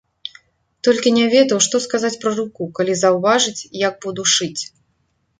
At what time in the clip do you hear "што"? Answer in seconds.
1.65-1.81